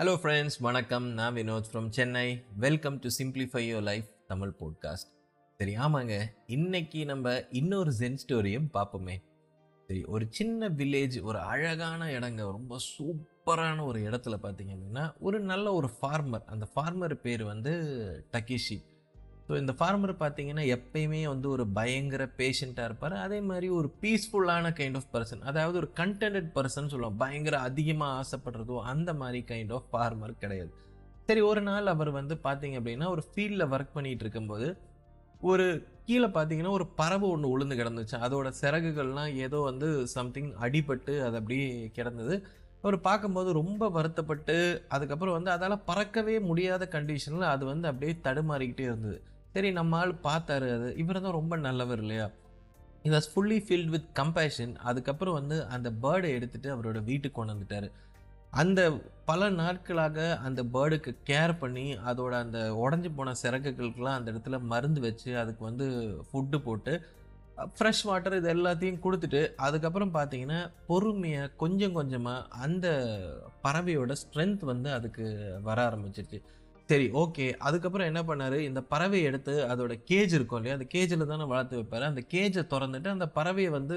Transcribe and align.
Hello 0.00 0.12
friends 0.22 0.56
வணக்கம். 0.60 1.06
நான் 1.06 1.34
Vinod 1.34 1.64
from 1.72 1.88
Chennai 1.88 2.44
welcome 2.56 2.98
to 2.98 3.08
simplify 3.18 3.62
your 3.70 3.82
life 3.82 4.04
Tamil 4.26 4.52
podcast 4.60 5.10
சரி 5.58 5.76
ஆமாங்க. 5.76 6.24
இன்னைக்கு 6.46 7.04
நம்ம 7.04 7.42
இன்னொரு 7.50 7.92
ஜென் 7.98 8.16
ஸ்டோரியும் 8.26 8.68
பார்ப்போமே. 8.74 9.22
சரி 9.86 10.04
ஒரு 10.04 10.26
சின்ன 10.30 10.68
வில்லேஜ் 10.68 11.22
ஒரு 11.22 11.38
அழகான 11.38 12.10
இடங்க 12.10 12.36
ரொம்ப 12.36 12.76
சூப்பரான 12.98 13.84
ஒரு 13.84 14.00
இடத்துல 14.00 14.38
பார்த்தீங்க 14.42 14.76
அப்படின்னா 14.76 15.12
ஒரு 15.18 15.40
நல்ல 15.40 15.72
ஒரு 15.72 15.90
ஃபார்மர் 16.00 16.44
அந்த 16.44 16.68
ஃபார்மர் 16.74 17.14
பேர் 17.14 17.44
வந்து 17.44 17.72
டக்கிஷி 18.30 18.82
ஸோ 19.50 19.56
இந்த 19.60 19.72
ஃபார்மர் 19.78 20.12
பார்த்தீங்கன்னா 20.18 20.64
எப்பயுமே 20.74 21.20
வந்து 21.30 21.46
ஒரு 21.52 21.64
பயங்கர 21.76 22.24
பேஷண்ட்டாக 22.40 22.88
இருப்பார். 22.88 23.14
அதே 23.22 23.38
மாதிரி 23.48 23.68
ஒரு 23.78 23.88
பீஸ்ஃபுல்லான 24.02 24.70
கைண்ட் 24.78 24.98
ஆஃப் 24.98 25.08
பர்சன் 25.14 25.40
அதாவது 25.50 25.76
ஒரு 25.80 25.88
கண்டென்ட் 26.00 26.50
பர்சன் 26.56 26.90
சொல்லுவோம் 26.92 27.16
பயங்கர 27.22 27.56
அதிகமாக 27.68 28.18
ஆசைப்படுறதோ 28.20 28.76
அந்த 28.92 29.12
மாதிரி 29.22 29.40
கைண்ட் 29.48 29.72
ஆஃப் 29.76 29.88
ஃபார்மர் 29.92 30.34
கிடையாது. 30.42 30.70
சரி 31.28 31.42
ஒரு 31.48 31.62
நாள் 31.68 31.90
அவர் 31.92 32.10
வந்து 32.18 32.34
பார்த்தீங்க 32.44 32.76
அப்படின்னா 32.80 33.08
ஒரு 33.14 33.22
ஃபீல்டில் 33.30 33.66
ஒர்க் 33.74 33.96
பண்ணிகிட்டு 33.96 34.24
இருக்கும்போது 34.26 34.68
ஒரு 35.50 35.66
கீழே 36.06 36.28
பார்த்தீங்கன்னா 36.36 36.74
ஒரு 36.78 36.86
பறவை 37.00 37.26
ஒன்று 37.34 37.50
உளுந்து 37.54 37.78
கிடந்துச்சு. 37.80 38.16
அதோட 38.26 38.52
சிறகுகள்லாம் 38.60 39.32
ஏதோ 39.46 39.60
வந்து 39.70 39.88
சம்திங் 40.14 40.52
அடிபட்டு 40.66 41.16
அது 41.26 41.38
அப்படியே 41.40 41.66
கிடந்தது. 41.98 42.36
அவர் 42.84 42.98
பார்க்கும்போது 43.08 43.50
ரொம்ப 43.60 43.90
வருத்தப்பட்டு 43.96 44.56
அதுக்கப்புறம் 44.96 45.36
வந்து 45.38 45.52
அதால் 45.54 45.84
பறக்கவே 45.90 46.36
முடியாத 46.50 46.88
கண்டிஷனில் 46.94 47.52
அது 47.54 47.64
வந்து 47.72 47.88
அப்படியே 47.92 48.14
தடுமாறிக்கிட்டே 48.28 48.86
இருந்தது. 48.90 49.18
சரி 49.54 49.70
நம்ம 49.78 49.98
ஆள் 50.00 50.12
பார்த்தாரு. 50.26 50.68
அது 50.76 50.88
இவர் 51.02 51.24
தான் 51.24 51.38
ரொம்ப 51.38 51.54
நல்லவர் 51.66 52.02
இல்லையா? 52.04 52.26
He 53.06 53.10
was 53.14 53.28
fully 53.32 53.58
filled 53.66 53.92
with 53.94 54.10
compassion 54.20 54.72
அதுக்கப்புறம் 54.88 55.36
வந்து 55.40 55.56
அந்த 55.74 55.88
பேர்டை 56.02 56.30
எடுத்துகிட்டு 56.36 56.74
அவரோட 56.74 56.98
வீட்டுக்கு 57.08 57.38
கொண்டு 57.38 57.54
வந்துட்டார். 57.54 57.88
அந்த 58.60 58.80
பல 59.28 59.48
நாட்களாக 59.60 60.18
அந்த 60.46 60.60
பேர்டுக்கு 60.74 61.10
கேர் 61.30 61.54
பண்ணி 61.62 61.86
அதோட 62.10 62.32
அந்த 62.44 62.58
உடஞ்சி 62.84 63.10
போன 63.18 63.34
சிறகுகளுக்கெல்லாம் 63.42 64.18
அந்த 64.18 64.28
இடத்துல 64.32 64.58
மருந்து 64.72 65.00
வச்சு 65.00 65.30
அதுக்கு 65.42 65.62
வந்து 65.64 65.86
ஃபுட்டு 66.28 66.58
போட்டு 66.66 66.94
ஃப்ரெஷ் 67.76 68.04
வாட்டர் 68.08 68.36
இது 68.38 68.48
எல்லாத்தையும் 68.54 69.02
கொடுத்துட்டு 69.04 69.40
அதுக்கப்புறம் 69.66 70.14
பார்த்தீங்கன்னா 70.14 70.60
பொறுமையாக 70.86 71.52
கொஞ்சம் 71.62 71.96
கொஞ்சமாக 71.98 72.46
அந்த 72.66 72.86
பறவையோட 73.64 74.12
ஸ்ட்ரென்த் 74.22 74.64
வந்து 74.72 74.90
அதுக்கு 74.98 75.24
வர 75.68 75.78
ஆரம்பிச்சிருச்சு. 75.88 76.40
சரி 76.90 77.06
ஓகே 77.22 77.44
அதுக்கப்புறம் 77.68 78.08
என்ன 78.10 78.20
பண்ணார்? 78.28 78.56
இந்த 78.68 78.80
பறவையை 78.90 79.22
எடுத்து 79.22 79.52
அதோட 79.72 79.92
கேஜ் 80.10 80.34
இருக்கும் 80.38 80.58
இல்லையா? 80.60 80.76
அந்த 80.78 80.86
கேஜில் 80.94 81.30
தானே 81.32 81.44
வளர்த்து 81.52 81.80
வைப்பார். 81.80 82.10
அந்த 82.10 82.22
கேஜை 82.34 82.62
திறந்துட்டு 82.72 83.08
அந்த 83.08 83.26
பறவையை 83.34 83.70
வந்து 83.78 83.96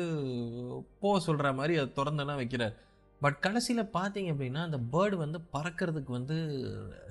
போக 1.03 1.15
சொல்கிற 1.19 1.53
மாதிரி 1.53 1.75
அதை 1.79 1.89
திறந்தெல்லாம் 1.99 2.41
வைக்கிறார். 2.41 2.75
பட் 3.21 3.39
கடைசியில் 3.39 3.89
பார்த்தீங்க 3.93 4.29
அப்படின்னா 4.33 4.61
அந்த 4.67 4.79
பேர்டு 4.93 5.15
வந்து 5.15 5.39
பறக்கிறதுக்கு 5.53 6.11
வந்து 6.17 6.37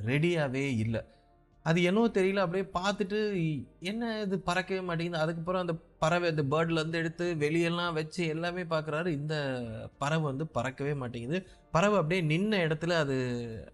ரெடியாகவே 0.06 0.64
இல்லை. 0.84 1.02
அது 1.64 1.78
என்னவோ 1.88 2.06
தெரியல. 2.14 2.42
அப்படியே 2.44 2.64
பார்த்துட்டு 2.78 3.18
என்ன 3.90 4.12
இது? 4.22 4.36
பறக்கவே 4.46 4.82
மாட்டேங்குது. 4.84 5.22
அதுக்கப்புறம் 5.24 5.62
அந்த 5.64 5.74
பறவை 6.02 6.28
அந்த 6.32 6.44
பேர்ட்லேருந்து 6.52 7.00
எடுத்து 7.02 7.26
வெளியெல்லாம் 7.44 7.96
வச்சு 7.98 8.22
எல்லாமே 8.34 8.62
பார்க்குறாரு. 8.74 9.10
இந்த 9.20 9.34
பறவை 10.02 10.24
வந்து 10.30 10.46
பறக்கவே 10.58 10.94
மாட்டேங்குது. 11.02 11.40
பறவை 11.74 11.98
அப்படியே 11.98 12.22
நின்ன 12.32 12.54
இடத்துல 12.66 12.98
அது 13.04 13.18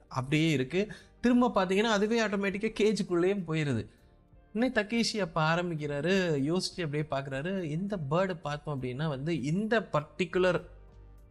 அப்படியே 0.08 0.50
இருக்குது 0.56 0.90
திரும்ப 1.24 1.52
பார்த்தீங்கன்னா 1.56 1.94
அதுவே 1.96 2.18
ஆட்டோமேட்டிக்காக 2.24 2.78
கேஜுக்குள்ளேயும் 2.80 3.46
போயிடுது 3.48 3.82
இன்னும் 4.54 4.76
தக்கேஷி 4.78 5.16
அப்போ 5.24 5.40
ஆரம்பிக்கிறாரு 5.52 6.12
யோசிச்சு 6.48 6.84
அப்படியே 6.84 7.06
பார்க்குறாரு 7.14 7.50
இந்த 7.76 7.94
பேர்டு 8.10 8.34
பார்த்தோம் 8.46 8.74
அப்படின்னா 8.76 9.06
வந்து 9.14 9.32
இந்த 9.52 9.74
பர்டிகுலர் 9.94 10.60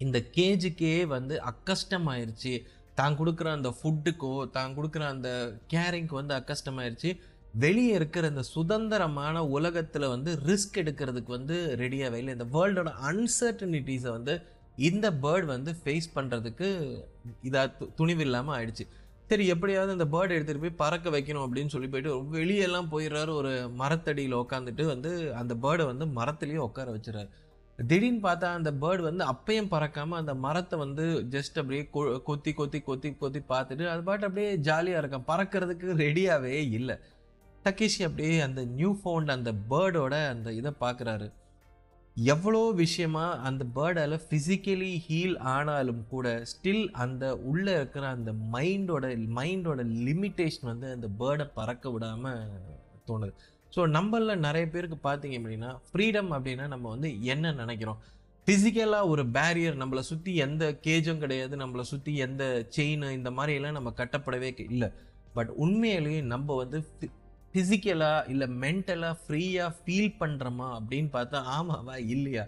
இந்த 0.06 0.18
கேஜுக்கே 0.36 0.98
வந்து 1.16 1.36
அக்கஷ்டம் 1.52 2.10
ஆயிடுச்சு 2.14 2.54
தான் 3.00 3.18
கொடுக்குற 3.20 3.48
அந்த 3.58 3.70
ஃபுட்டுக்கோ 3.80 4.34
தான் 4.58 4.76
கொடுக்குற 4.78 5.04
அந்த 5.16 5.30
கேரிங்க்கு 5.74 6.16
வந்து 6.20 6.34
அக்கஷ்டம் 6.38 6.80
ஆயிடுச்சு 6.82 7.10
வெளியே 7.64 7.94
இருக்கிற 8.00 8.28
இந்த 8.34 8.44
சுதந்திரமான 8.56 9.44
உலகத்தில் 9.58 10.12
வந்து 10.14 10.32
ரிஸ்க் 10.50 10.80
எடுக்கிறதுக்கு 10.82 11.32
வந்து 11.38 11.56
ரெடியாகவே 11.82 12.20
இல்லை. 12.22 12.34
இந்த 12.38 12.48
வேர்ல்டோட 12.56 12.92
அன்சர்டனிட்டிஸை 13.10 14.12
வந்து 14.18 14.34
இந்த 14.90 15.08
பேர்டு 15.24 15.48
வந்து 15.54 15.72
ஃபேஸ் 15.82 16.08
பண்ணுறதுக்கு 16.16 16.68
இதாக 17.50 17.88
துணிவு 18.00 18.24
இல்லாமல் 18.28 18.56
ஆயிடுச்சு. 18.58 18.86
சரி 19.30 19.46
எப்படியாவது 19.54 19.92
இந்த 19.96 20.06
பேர்டு 20.14 20.36
எடுத்துகிட்டு 20.36 20.64
போய் 20.66 20.82
பறக்க 20.82 21.10
வைக்கணும் 21.16 21.46
அப்படின்னு 21.46 21.74
சொல்லி 21.74 21.88
போயிட்டு 21.94 22.12
வெளியெல்லாம் 22.36 22.92
போயிடுறாரு. 22.92 23.32
ஒரு 23.40 23.52
மரத்தடியில் 23.82 24.36
உட்காந்துட்டு 24.44 24.84
வந்து 24.94 25.12
அந்த 25.40 25.54
பேர்டை 25.64 25.86
வந்து 25.92 26.06
மரத்துலேயே 26.20 26.62
உட்கார 26.68 26.94
வச்சுறாரு 26.96 27.30
திடீர்னு 27.80 28.22
பார்த்தா 28.28 28.48
அந்த 28.60 28.72
பேர்டு 28.84 29.02
வந்து 29.08 29.24
அப்பையும் 29.32 29.72
பறக்காமல் 29.74 30.20
அந்த 30.22 30.34
மரத்தை 30.46 30.76
வந்து 30.80 31.04
ஜஸ்ட் 31.34 31.60
அப்படியே 31.62 31.84
கொத்தி 32.30 32.54
கொத்தி 32.60 32.80
கொத்தி 32.88 33.10
கொத்தி 33.24 33.40
பார்த்துட்டு 33.52 33.86
அது 33.94 34.02
பாட்டு 34.08 34.28
அப்படியே 34.28 34.52
ஜாலியாக 34.68 35.02
இருக்கும். 35.02 35.28
பறக்கிறதுக்கு 35.32 35.98
ரெடியாகவே 36.04 36.56
இல்லை. 36.78 36.96
தக்கேஷி 37.66 38.02
அப்படியே 38.08 38.40
அந்த 38.48 38.62
நியூ 38.78 38.92
ஃபவுண்ட் 39.02 39.36
அந்த 39.36 39.52
பேர்டோட 39.72 40.16
அந்த 40.34 40.54
இதை 40.60 40.72
பார்க்குறாரு. 40.86 41.28
எவ்வளோ 42.18 42.72
விஷயமா 42.72 43.40
அந்த 43.40 43.66
பேர்டால் 43.76 44.16
ஃபிசிக்கலி 44.30 44.92
ஹீல் 45.08 45.38
ஆனாலும் 45.38 46.08
கூட 46.10 46.44
ஸ்டில் 46.52 46.90
அந்த 46.92 47.38
உள்ளே 47.38 47.74
இருக்கிற 47.74 48.08
அந்த 48.08 48.32
மைண்டோட 48.52 49.06
மைண்டோட 49.36 49.84
லிமிட்டேஷன் 50.08 50.70
வந்து 50.72 50.88
அந்த 50.92 51.08
பேர்டை 51.20 51.48
பறக்க 51.54 51.92
விடாமல் 51.92 52.50
தோணுது. 53.08 53.34
ஸோ 53.76 53.82
நம்மளில் 53.96 54.36
நிறைய 54.38 54.68
பேருக்கு 54.68 54.98
பார்த்தீங்க 55.10 55.36
அப்படின்னா 55.40 55.78
ஃப்ரீடம் 55.88 56.32
அப்படின்னா 56.32 56.68
நம்ம 56.68 56.90
வந்து 56.90 57.24
என்ன 57.24 57.52
நினைக்கிறோம்? 57.52 58.00
ஃபிசிக்கலாக 58.48 59.08
ஒரு 59.08 59.26
பேரியர் 59.26 59.82
நம்மளை 59.84 60.00
சுற்றி 60.00 60.36
எந்த 60.36 60.80
கேஜும் 60.82 61.18
கிடையாது 61.18 61.58
நம்மளை 61.58 61.82
சுற்றி 61.82 62.16
எந்த 62.16 62.68
செயின் 62.78 63.12
இந்த 63.12 63.32
மாதிரியெல்லாம் 63.32 63.78
நம்ம 63.80 63.94
கட்டப்படவே 63.98 64.60
இல்லை. 64.70 64.92
பட் 65.34 65.50
உண்மையிலேயே 65.50 66.22
நம்ம 66.22 66.56
வந்து 66.56 66.80
ஃபிசிக்கலாக 67.54 68.30
இல்லை 68.30 68.48
மென்டலாக 68.62 69.16
ஃப்ரீயாக 69.22 69.76
ஃபீல் 69.78 70.12
பண்ணுறோமா 70.20 70.68
அப்படின்னு 70.78 71.10
பார்த்தா 71.14 71.40
ஆமாவா? 71.54 71.96
இல்லையா? 72.10 72.44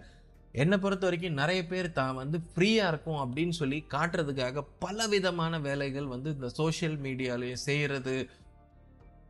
என்னை 0.54 0.76
பொறுத்த 0.78 1.04
வரைக்கும் 1.04 1.38
நிறைய 1.38 1.60
பேர் 1.66 1.88
தான் 1.92 2.14
வந்து 2.14 2.38
ஃப்ரீயாக 2.48 2.90
இருக்கும் 2.90 3.20
அப்படின்னு 3.20 3.54
சொல்லி 3.58 3.78
காட்டுறதுக்காக 3.90 4.64
பல 4.78 5.06
விதமான 5.06 5.58
வேலைகள் 5.60 6.06
வந்து 6.06 6.28
இந்த 6.30 6.48
சோஷியல் 6.56 6.96
மீடியாலேயும் 7.04 7.64
செய்கிறது 7.64 8.14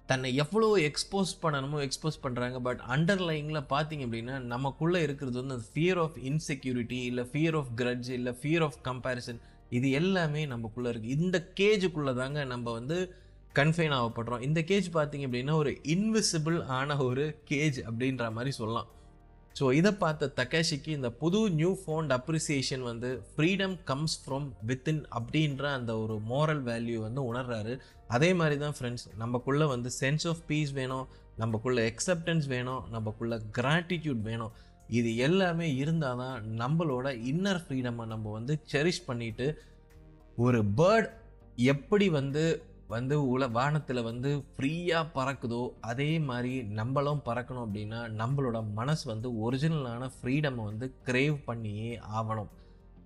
தன்னை 0.08 0.30
எவ்வளோ 0.36 0.68
எக்ஸ்போஸ் 0.86 1.32
பண்ணணுமோ 1.42 1.80
எக்ஸ்போஸ் 1.82 2.22
பண்ணுறாங்க 2.22 2.58
பட் 2.60 2.80
அண்டர்லைனில் 2.88 3.68
பார்த்தீங்க 3.70 4.06
அப்படின்னா 4.06 4.36
நமக்குள்ளே 4.48 5.00
இருக்கிறது 5.02 5.38
வந்து 5.42 5.58
ஃபியர் 5.68 5.98
ஆஃப் 5.98 6.16
இன்செக்யூரிட்டி 6.30 6.98
இல்லை 7.04 7.24
ஃபியர் 7.30 7.56
ஆஃப் 7.56 7.70
கிரட்ஜ் 7.74 8.10
இல்லை 8.10 8.32
ஃபியர் 8.40 8.64
ஆஃப் 8.64 8.78
கம்பேரிசன் 8.88 9.40
இது 9.70 9.88
எல்லாமே 9.92 10.42
நமக்குள்ளே 10.46 10.90
இருக்குது 10.90 11.16
இந்த 11.18 11.38
கேஜுக்குள்ளே 11.56 12.14
தாங்க 12.14 12.40
நம்ம 12.44 12.72
வந்து 12.72 12.96
கன்ஃபைன் 13.58 13.94
ஆகப்படுறோம். 13.98 14.42
இந்த 14.48 14.60
கேஜ் 14.70 14.88
பார்த்தீங்க 14.96 15.26
அப்படின்னா 15.28 15.54
ஒரு 15.62 15.72
இன்விசிபிள் 15.94 16.58
ஆன 16.78 16.96
ஒரு 17.08 17.24
கேஜ் 17.50 17.78
அப்படின்ற 17.88 18.24
மாதிரி 18.36 18.52
சொல்லலாம். 18.60 18.88
ஸோ 19.58 19.64
இதை 19.78 19.90
பார்த்த 20.02 20.32
தக்காஷிக்கு 20.40 20.90
இந்த 20.96 21.08
புது 21.22 21.38
நியூ 21.60 21.70
ஃபோண்ட் 21.80 22.12
அப்ரிசியேஷன் 22.16 22.84
வந்து 22.90 23.08
ஃப்ரீடம் 23.30 23.74
கம்ஸ் 23.90 24.14
ஃப்ரம் 24.22 24.46
வித்தின் 24.68 25.02
அப்படின்ற 25.18 25.64
அந்த 25.78 25.92
ஒரு 26.02 26.16
மோரல் 26.30 26.62
வேல்யூ 26.68 26.98
வந்து 27.06 27.22
உணர்றாரு. 27.30 27.74
அதே 28.16 28.30
மாதிரி 28.40 28.56
தான் 28.64 28.76
ஃப்ரெண்ட்ஸ் 28.76 29.06
நமக்குள்ளே 29.22 29.66
வந்து 29.74 29.90
சென்ஸ் 30.00 30.26
ஆஃப் 30.32 30.44
பீஸ் 30.50 30.72
வேணும் 30.80 31.06
நமக்குள்ளே 31.42 31.82
எக்ஸப்டன்ஸ் 31.90 32.46
வேணும் 32.54 32.82
நமக்குள்ளே 32.96 33.38
கிராட்டிடியூட் 33.58 34.22
வேணும். 34.30 34.54
இது 34.98 35.10
எல்லாமே 35.26 35.66
இருந்தால் 35.82 36.20
தான் 36.22 36.46
நம்மளோட 36.62 37.08
இன்னர் 37.32 37.62
ஃப்ரீடமை 37.64 38.06
நம்ம 38.14 38.30
வந்து 38.38 38.54
செரிஷ் 38.72 39.06
பண்ணிட்டு 39.10 39.46
ஒரு 40.46 40.60
பேர்ட் 40.78 41.10
எப்படி 41.74 42.06
வந்து 42.20 42.42
வந்து 42.90 43.16
உல 43.32 43.44
வானத்தில் 43.50 44.00
வந்து 44.02 44.30
ஃப்ரீயாக 44.54 45.10
பறக்குதோ 45.14 45.60
அதே 45.90 46.08
மாதிரி 46.20 46.54
நம்மளும் 46.78 47.24
பறக்கணும் 47.26 47.64
அப்படின்னா 47.66 48.00
நம்மளோட 48.20 48.60
மனசு 48.74 49.04
வந்து 49.10 49.28
ஒரிஜினலான 49.42 50.08
ஃப்ரீடமை 50.16 50.64
வந்து 50.64 50.88
கிரேவ் 51.06 51.36
பண்ணியே 51.44 51.90
ஆகணும் 52.18 52.50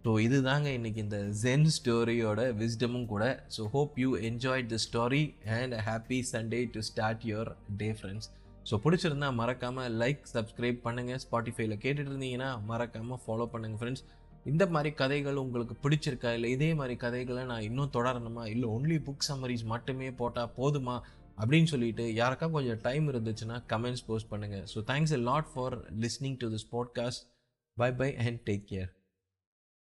ஸோ 0.05 0.13
இதுதாங்க 0.25 0.69
இன்றைக்கி 0.79 1.01
இந்த 1.05 1.19
ஜென் 1.43 1.69
ஸ்டோரியோட 1.77 2.41
விஸ்டமும் 2.59 3.07
கூட. 3.07 3.25
So 3.57 3.63
hope 3.75 3.95
you 4.03 4.11
enjoy 4.29 4.65
the 4.73 4.79
story 4.85 5.23
and 5.59 5.75
happy 5.87 6.19
Sunday 6.33 6.61
to 6.75 6.81
start 6.89 7.23
your 7.31 7.51
day 7.77 7.89
friends 8.01 8.29
so 8.71 8.75
பிடிச்சிருந்தா 8.85 9.29
மறக்காமல் 9.39 9.97
லைக் 10.03 10.23
சப்ஸ்கிரைப் 10.35 10.79
பண்ணுங்கள் 10.85 11.23
ஸ்பாட்டிஃபைல 11.25 11.75
கேட்டுட்டு 11.83 12.13
இருந்தீங்கன்னா 12.13 12.51
மறக்காமல் 12.65 13.21
ஃபாலோ 13.25 13.47
பண்ணுங்கள் 13.55 13.81
ஃப்ரெண்ட்ஸ் 13.81 14.05
இந்த 14.45 14.67
மாதிரி 14.67 14.95
கதைகள் 14.95 15.37
உங்களுக்கு 15.37 15.75
பிடிச்சிருக்கா? 15.83 16.35
இல்லை 16.35 16.51
இதே 16.51 16.75
மாதிரி 16.75 16.97
கதைகளை 16.97 17.45
நான் 17.45 17.63
இன்னும் 17.63 17.91
தொடரணுமா? 17.93 18.47
இல்லை 18.47 18.69
ஒன்லி 18.69 18.99
புக் 19.03 19.27
சம்மரிஸ் 19.29 19.65
மட்டுமே 19.65 20.11
போட்டால் 20.11 20.53
போதுமா? 20.57 21.01
அப்படின்னு 21.39 21.65
சொல்லிட்டு 21.65 22.05
யாருக்கா 22.05 22.51
கொஞ்சம் 22.51 22.81
டைம் 22.81 23.13
இருந்துச்சுன்னா 23.13 23.63
கமெண்ட்ஸ் 23.69 24.05
போஸ்ட் 24.07 24.33
பண்ணுங்கள் 24.33 24.67
so 24.75 24.83
thanks 24.87 25.13
a 25.13 25.17
lot 25.17 25.53
for 25.53 25.99
listening 25.99 26.37
to 26.39 26.49
this 26.49 26.69
podcast 26.73 27.25
bye 27.77 27.93
bye 27.93 28.17
and 28.17 28.41
take 28.45 28.67
care 28.71 28.91